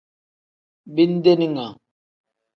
Bindeninga. 0.95 1.67